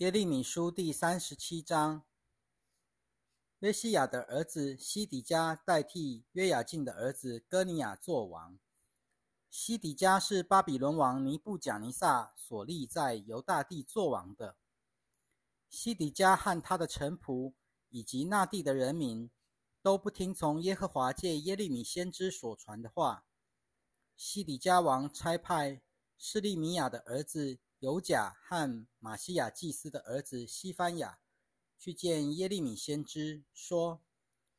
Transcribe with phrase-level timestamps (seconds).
[0.00, 2.06] 耶利米书第三十七章，
[3.58, 8.58] 约西亚的儿子西底加代替约雅敬的儿子哥尼亚做王。
[9.50, 14.56] 西底加是巴比伦王尼布甲尼撒所立在犹大地做王的。
[15.68, 17.52] 西底加和他的臣仆
[17.90, 19.30] 以及那地的人民
[19.82, 23.26] 都不听从耶和华借耶利米先知所传的话。
[24.16, 25.82] 西底加王差派
[26.16, 27.58] 示利米亚的儿子。
[27.80, 31.18] 尤甲和马西亚祭司的儿子西番雅
[31.78, 34.02] 去见耶利米先知，说：“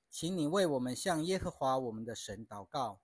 [0.10, 3.00] 请你为我们向耶和华我们的神祷告。”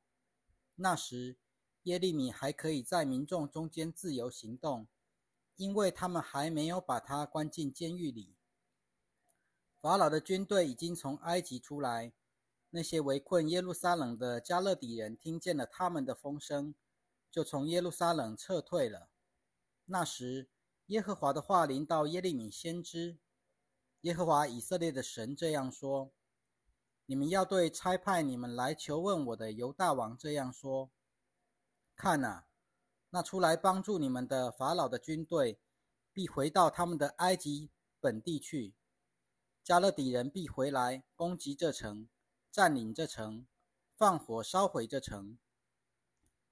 [0.73, 1.37] 那时，
[1.83, 4.87] 耶利米还可以在民众中间自由行动，
[5.55, 8.35] 因为他们还没有把他关进监狱里。
[9.79, 12.11] 法老的军队已经从埃及出来，
[12.71, 16.73] 那些围困耶路撒冷的加勒底人听见了他们的风声，
[17.29, 19.11] 就从耶路撒冷撤退了。
[19.89, 20.49] 那时，
[20.87, 23.19] 耶和华的话临到耶利米先知。
[24.01, 26.11] 耶和华以色列的神这样说
[27.07, 30.91] ：“你们要对差派你们来求问我的犹大王这样说：
[31.95, 32.47] 看哪，
[33.11, 35.57] 那出来帮助你们的法老的军队，
[36.11, 38.75] 必回到他们的埃及本地去。
[39.63, 42.09] 加勒底人必回来攻击这城，
[42.51, 43.47] 占领这城，
[43.95, 45.37] 放火烧毁这城。”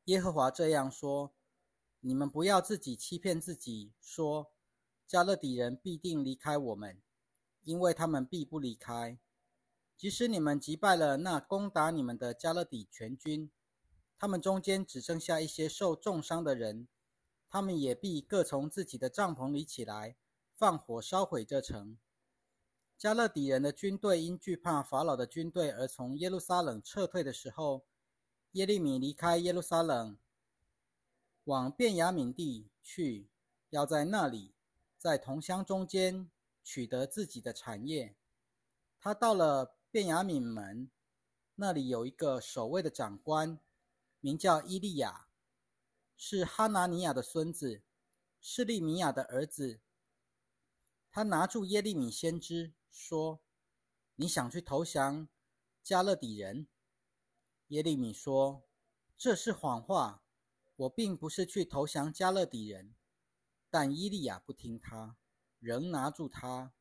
[0.05, 1.33] 耶和华这样说。
[2.07, 4.51] 你们不要自己欺骗自己，说
[5.07, 7.01] 加勒底人必定离开我们，
[7.63, 9.17] 因为他们必不离开。
[9.97, 13.49] 即使你们击败了那攻打你们的加勒底全军，
[14.19, 16.87] 他们中间只剩下一些受重伤的人，
[17.49, 20.15] 他们也必各从自己的帐篷里起来，
[20.55, 21.97] 放火烧毁这城。
[22.99, 27.87] 加勒底人的军队因惧怕法老的军队而从耶路撒冷撤退的时候，
[28.51, 30.15] 耶利米离开耶路撒冷。
[31.45, 33.29] 往便雅悯地去，
[33.69, 34.55] 要在那里，
[34.97, 36.29] 在同乡中间
[36.63, 38.15] 取得自己的产业。
[38.99, 40.89] 他到了便雅悯门，
[41.53, 43.59] 那里有一个守卫的长官，
[44.19, 45.27] 名叫伊利亚，
[46.17, 47.83] 是哈拿尼亚的孙子，
[48.41, 49.79] 是利米亚的儿子。
[51.11, 53.39] 他拿住耶利米先知，说
[54.17, 55.29] ：“你想去投降
[55.83, 56.67] 加勒底人？”
[57.69, 58.63] 耶利米说
[59.15, 60.23] ：“这是谎话。”
[60.77, 62.95] 我并不是去投降加勒底人，
[63.69, 65.15] 但伊利亚不听他，
[65.59, 66.73] 仍拿住他，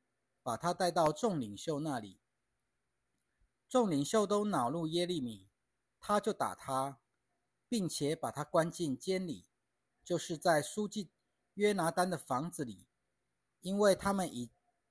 [0.43, 2.19] 把他带到众领袖那里。
[3.69, 5.49] 众领袖都恼怒耶利米，
[6.01, 6.99] 他就打他，
[7.69, 9.47] 并且把他关进监里，
[10.05, 11.11] 就是在书记
[11.55, 12.87] 约拿丹的房子里，
[13.61, 14.51] 因为他们已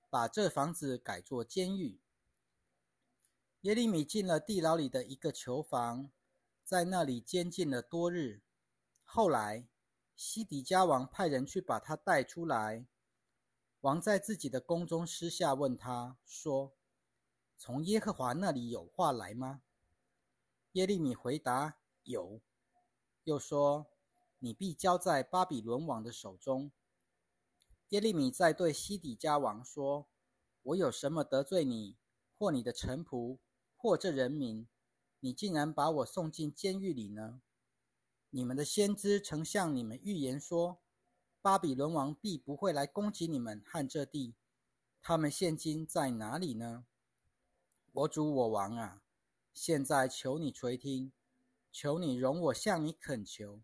[0.10, 2.00] 把这房子改作监狱。
[3.62, 6.10] 耶利米进了地牢里的一个囚房，
[6.64, 8.42] 在那里监禁了多日。
[9.16, 9.68] 后来，
[10.16, 12.88] 西底家王派人去把他带出来。
[13.82, 16.74] 王在自己的宫中私下问他说
[17.56, 19.62] ：“从耶和华那里有话来吗？”
[20.74, 22.42] 耶利米回答：“有。”
[23.26, 23.86] 又说
[24.40, 26.72] ：“你必交在巴比伦王的手中。”
[27.90, 30.08] 耶利米在对西底家王说
[30.64, 31.98] ：“我有什么得罪你，
[32.40, 33.38] 或你的臣仆，
[33.78, 34.68] 或这人民，
[35.20, 37.44] 你竟然把我送进监狱里呢？”
[38.36, 40.82] 你们的先知曾向你们预言说，
[41.40, 44.34] 巴比伦王必不会来攻击你们和这地。
[45.04, 46.88] 他们现今在哪里呢？
[47.92, 49.04] 我主我王啊，
[49.54, 51.14] 现在求你垂听，
[51.72, 53.62] 求你容我向你恳求，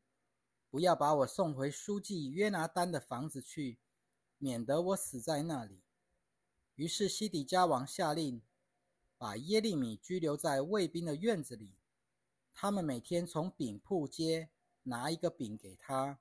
[0.69, 3.79] 不要把我送回书记约拿丹的房子去，
[4.37, 5.81] 免得我死在那里。
[6.75, 8.43] 于是西底家王下令，
[9.17, 11.73] 把耶利米拘留在卫兵的院子里。
[12.53, 14.51] 他们每天从饼铺街。
[14.83, 16.19] 拿一个饼给他，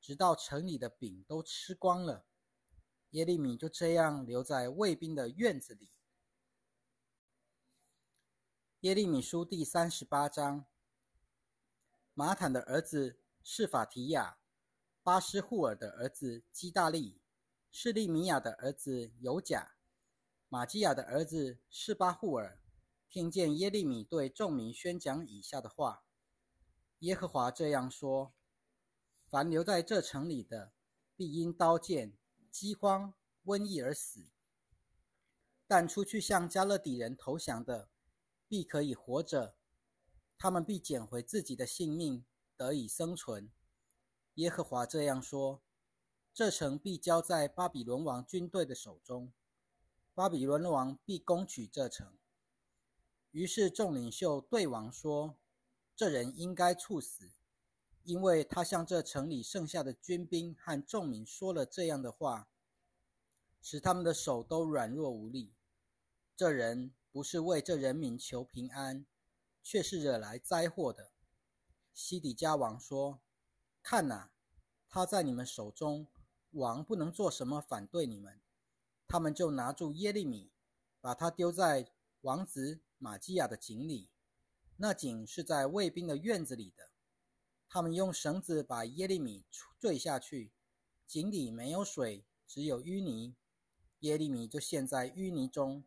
[0.00, 2.24] 直到城里的饼都吃光了。
[3.10, 5.90] 耶利米就这样留在卫兵的院子里。
[8.80, 10.66] 耶利米书第三十八章：
[12.14, 14.38] 马坦的儿子是法提亚，
[15.02, 17.20] 巴斯户尔的儿子基大利，
[17.70, 19.76] 是利米亚的儿子尤甲，
[20.48, 22.60] 马基亚的儿子是巴户尔，
[23.08, 26.04] 听见耶利米对众民宣讲以下的话。
[27.00, 28.32] 耶和华这样说：
[29.28, 30.72] 凡留在这城里的，
[31.14, 32.16] 必因刀剑、
[32.50, 33.12] 饥荒、
[33.44, 34.30] 瘟疫而死；
[35.66, 37.90] 但出去向加勒底人投降的，
[38.48, 39.56] 必可以活着。
[40.38, 42.24] 他们必捡回自己的性命，
[42.56, 43.52] 得以生存。
[44.36, 45.62] 耶和华这样说：
[46.32, 49.34] 这城必交在巴比伦王军队的手中，
[50.14, 52.16] 巴比伦王必攻取这城。
[53.32, 55.38] 于是众领袖对王说。
[55.96, 57.30] 这人应该处死，
[58.04, 62.50] 因为他向这城里剩下的军兵和众民说了这样的话：
[63.62, 65.54] 使他们的手都软弱无力。
[66.36, 69.06] 这人不是为这人民求平安，
[69.62, 71.10] 却是惹来灾祸的。
[71.94, 73.22] 西底家王说
[73.82, 74.30] ：“看哪，
[74.90, 76.06] 他在你们手中，
[76.50, 78.38] 王不能做什么反对你们。”
[79.08, 80.50] 他们就拿住耶利米，
[81.00, 81.90] 把他丢在
[82.20, 84.10] 王子玛基亚的井里。
[84.78, 86.90] 那井是在卫兵的院子里的。
[87.68, 89.44] 他们用绳子把耶利米
[89.78, 90.52] 坠下去，
[91.06, 93.34] 井里没有水，只有淤泥。
[94.00, 95.84] 耶利米就陷在淤泥中。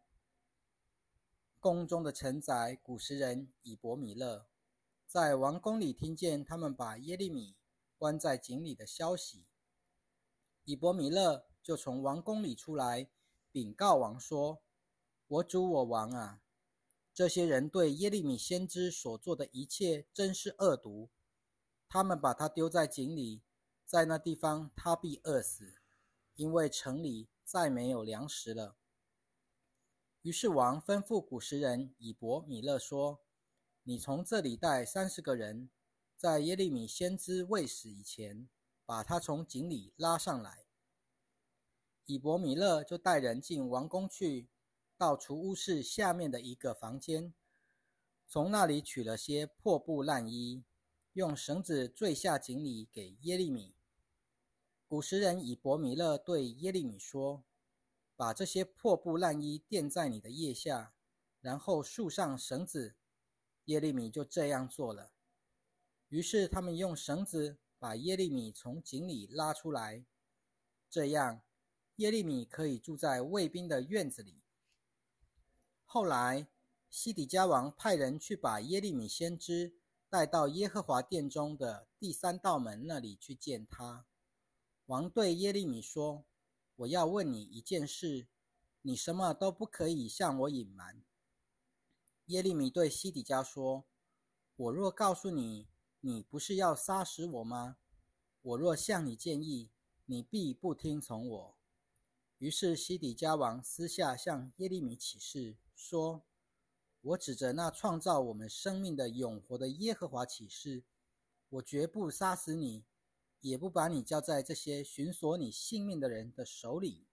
[1.60, 4.48] 宫中的臣宰古时人以伯米勒，
[5.06, 7.56] 在王宫里听见他们把耶利米
[7.98, 9.46] 关在井里的消息。
[10.64, 13.10] 以伯米勒就从王宫里出来，
[13.52, 14.62] 禀告王说
[15.28, 16.42] ：“我主我王啊，
[17.20, 21.10] 这些人对耶利米先知所做的一切真是恶毒。
[21.90, 23.42] 他们把他丢在井里，
[23.86, 25.82] 在那地方他必饿死，
[26.36, 28.78] 因为城里再没有粮食了。”
[30.24, 33.20] 于是王吩咐古时人以伯米勒说
[33.84, 35.70] ：“你从这里带三十个人，
[36.16, 38.48] 在耶利米先知未死以前，
[38.86, 40.64] 把他从井里拉上来。”
[42.08, 44.48] 以伯米勒就带人进王宫去，
[45.00, 47.34] 到储物室下面的一个房间，
[48.28, 50.66] 从那里取了些破布烂衣，
[51.14, 53.74] 用绳子坠下井里给耶利米。
[54.90, 57.46] 古时人以伯米勒对耶利米说。
[58.18, 60.94] 把这些破布烂衣垫在你的腋下，
[61.40, 62.98] 然后束上绳子。
[63.64, 65.14] 耶利米就这样做了。
[66.10, 70.04] 于是他们用绳子把耶利米从井里拉出来，
[70.90, 71.42] 这样
[71.96, 74.42] 耶利米可以住在卫兵的院子里。
[75.92, 76.48] 后来
[76.88, 79.74] 西底家王派人去把耶利米先知
[80.08, 84.06] 带到耶和华殿中的第三道门那里去见他。
[84.86, 86.26] 王对耶利米说。
[86.80, 88.30] 我要问你一件事，
[88.84, 91.04] 你什么都不可以向我隐瞒。
[92.28, 93.84] 耶利米对西底家说
[94.56, 95.68] ：“我若告诉你，
[96.00, 97.76] 你不是要杀死我吗？
[98.42, 99.72] 我若向你建议，
[100.06, 101.58] 你必不听从我。”
[102.40, 106.26] 于是西底家王私下向耶利米起誓说
[107.02, 110.84] ：“我指着那创造我们生命的永活的耶和华起誓，
[111.48, 112.84] 我绝不杀死你。”
[113.42, 117.08] 也不把你交在这些寻索你性命的人的手里。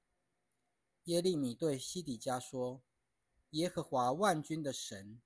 [1.04, 2.82] 耶利米对西底家说
[3.50, 5.22] ：“耶和华万军的神，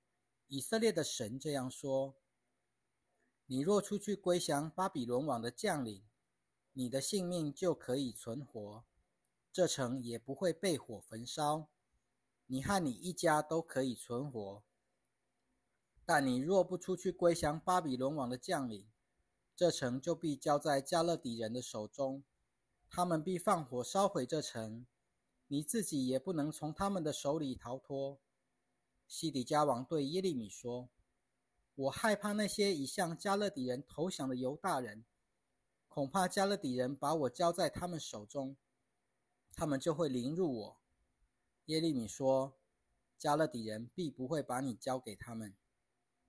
[0.48, 2.16] 以色列的神这样说：
[3.46, 6.02] 你若出去归降巴比伦王的将领，
[6.74, 8.84] 你的性命就可以存活，
[9.50, 11.70] 这城也不会被火焚烧，
[12.52, 14.64] 你和你一家都可以存活。
[16.04, 18.90] 但你若不出去归降巴比伦王的将领，
[19.54, 22.24] 这城就必交在加勒底人的手中，
[22.88, 24.84] 他们必放火烧毁这城，
[25.46, 28.18] 你自己也不能从他们的手里逃脱。
[29.06, 30.90] 西底家王对耶利米说
[31.76, 35.04] ：“我害怕那些已向加勒底人投降的犹大人，
[35.86, 38.56] 恐怕加勒底人把我交在他们手中，
[39.54, 40.76] 他们就会凌辱我。”
[41.70, 42.58] 耶利米说
[43.16, 45.54] ：“加勒底人必不会把你交给他们。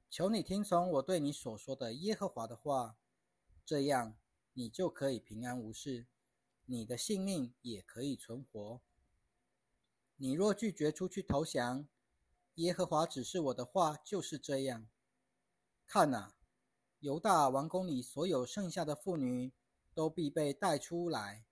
[0.08, 2.96] 求你听从我对你所说的耶和华的话。”
[3.66, 4.16] 这样，
[4.54, 6.06] 你就可以平安无事，
[6.66, 8.82] 你的性命也可以存活。
[10.18, 11.88] 你若拒绝出去投降，
[12.56, 14.88] 耶和华指示我的话就是这样。
[15.88, 16.36] 看哪，
[17.00, 19.52] 犹大王宫里所有剩下的妇女，
[19.96, 21.46] 都必被带出来，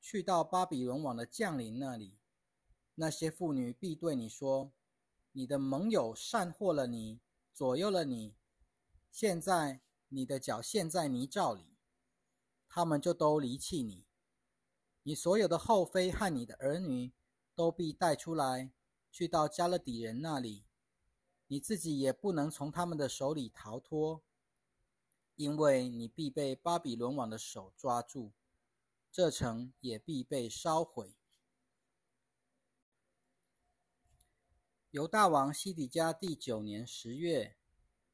[0.00, 2.18] 去到巴比伦王的将领那里。
[3.02, 4.70] 那些妇女必对你说
[5.32, 7.18] ：“你的盟友善祸了你，
[7.52, 8.36] 左右了你，
[9.10, 9.80] 现在。”
[10.14, 11.78] 你的脚陷在泥沼里，
[12.68, 14.04] 他们就都离弃你。
[15.04, 17.14] 你所有的后妃和你的儿女
[17.54, 18.70] 都必带出来，
[19.10, 20.66] 去到加勒底人那里。
[21.46, 24.22] 你自己也不能从他们的手里逃脱，
[25.36, 28.32] 因为你必被巴比伦王的手抓住，
[29.10, 31.16] 这城也必被烧毁。
[34.92, 37.56] 犹大王西底家第九年十月。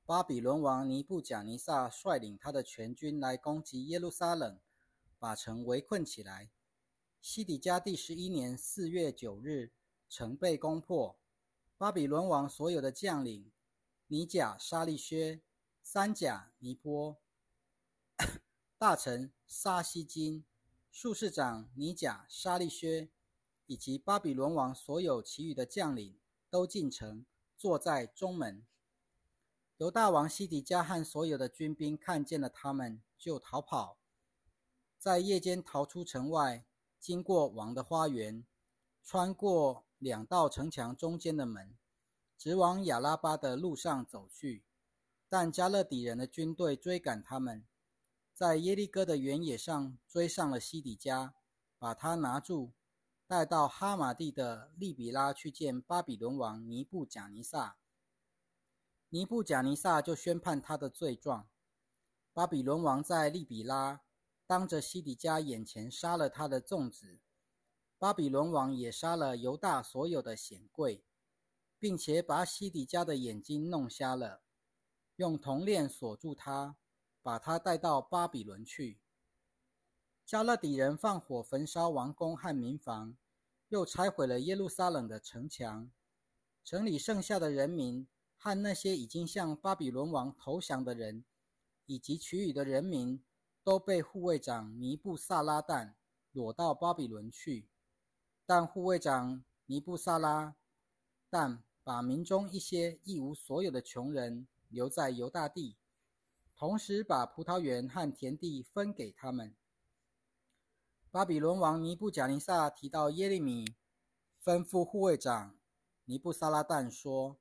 [0.07, 4.61] 巴比伦王尼布贾尼撒率领他的全军来攻击耶路撒冷，
[5.19, 6.53] 把城围困起来。
[7.21, 9.73] 西底家第十一年四月九日，
[10.09, 11.19] 城被攻破。
[11.77, 13.51] 巴比伦王所有的将领
[14.07, 15.43] 尼甲、沙利薛、
[15.83, 17.19] 三甲、尼波、
[18.79, 20.45] 大臣沙西金、
[20.93, 23.09] 术士长尼甲、沙利薛，
[23.67, 26.17] 以及巴比伦王所有其余的将领，
[26.51, 27.25] 都进城，
[27.57, 28.65] 坐在中门。
[29.77, 33.99] 犹大王西底家和所有的军兵看见了他们，就逃跑，
[34.99, 36.65] 在夜间逃出城外，
[36.99, 38.45] 经过王的花园，
[39.05, 41.77] 穿过两道城墙中间的门，
[42.37, 44.65] 直往亚拉巴的路上走去。
[45.29, 47.67] 但加勒底人的军队追赶他们，
[48.33, 51.35] 在耶利哥的原野上追上了西底家，
[51.79, 52.73] 把他拿住，
[53.29, 57.77] 带到哈马地的利比拉去见巴比伦王尼布贾尼撒。
[59.11, 61.47] 尼布贾尼撒就宣判他的罪状。
[62.33, 64.01] 巴比伦王在利比拉
[64.47, 67.21] 当着西底家眼前杀了他的众子。
[67.99, 71.05] 巴比伦王也杀了犹大所有的显贵，
[71.79, 74.41] 并且把西底家的眼睛弄瞎了，
[75.17, 76.79] 用铜链锁住他，
[77.23, 78.99] 把他带到巴比伦去。
[80.29, 83.17] 加勒底人放火焚烧王宫和民房，
[83.71, 85.91] 又拆毁了耶路撒冷的城墙。
[86.63, 88.07] 城里剩下的人民
[88.37, 91.25] 和那些已经向巴比伦王投降的人，
[91.87, 93.25] 以及其余的人民，
[93.65, 95.95] 都被护卫长尼布萨拉旦
[96.33, 97.67] 裸到巴比伦去。
[98.45, 100.55] 但护卫长尼布萨拉
[101.31, 105.79] 旦把民中一些一无所有的穷人留在犹大地，
[106.55, 109.55] 同时把葡萄园和田地分给他们。
[111.11, 113.65] 巴比伦王尼布贾尼撒提到耶利米，
[114.45, 115.59] 吩咐护卫长
[116.05, 117.41] 尼布撒拉旦说：“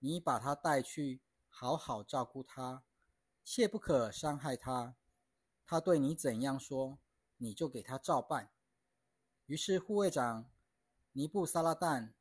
[0.00, 2.82] 你把他带去，好好照顾他，
[3.44, 4.96] 切不可伤害他。
[5.64, 6.98] 他对你怎样说，
[7.36, 8.50] 你就给他照办。”
[9.46, 10.50] 于是，护卫长
[11.12, 12.14] 尼布撒拉旦、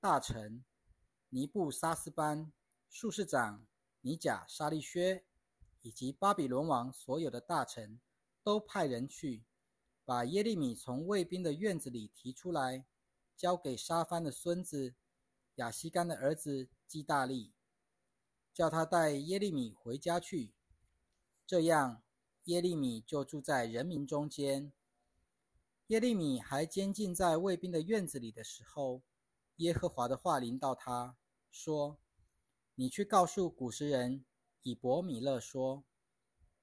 [0.00, 0.64] 大臣
[1.28, 2.50] 尼布沙斯班、
[2.88, 3.66] 术士长
[4.00, 5.26] 尼贾沙利薛
[5.82, 8.00] 以及巴比伦王所有的大臣，
[8.42, 9.44] 都派人去，
[10.10, 12.84] 把耶利米从卫兵的院子里提出来，
[13.36, 14.96] 交给沙番的孙子
[15.54, 17.52] 亚西干的儿子基大利，
[18.52, 20.52] 叫他带耶利米回家去。
[21.46, 22.02] 这样，
[22.46, 24.72] 耶利米就住在人民中间。
[25.86, 29.02] 耶利米还监禁在卫兵的院子里的时候，
[29.58, 31.16] 耶和华的话临到他
[31.52, 32.00] 说
[32.74, 34.24] ：“你去告诉古时人
[34.62, 35.84] 以伯米勒说，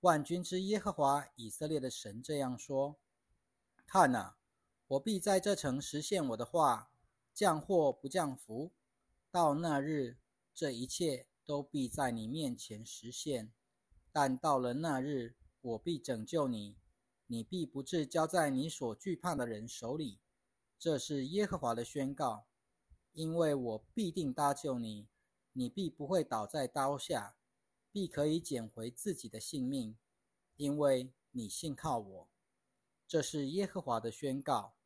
[0.01, 2.99] 万军之耶和华以色列的神这样说：
[3.87, 4.35] 看呐，
[4.87, 6.91] 我必在这城实现我的话，
[7.33, 8.73] 降祸不降福。
[9.31, 10.17] 到那日，
[10.53, 13.53] 这一切都必在你面前实现。
[14.11, 16.75] 但到了那日，我必拯救你。”
[17.29, 20.19] 你必不至交在你所惧怕的人手里，
[20.79, 22.45] 这是耶和华的宣告。
[23.11, 25.07] 因为我必定搭救你，
[25.51, 27.35] 你必不会倒在刀下，
[27.91, 29.97] 必可以捡回自己的性命，
[30.55, 32.29] 因为你信靠我。
[33.07, 34.76] 这是耶和华的宣告。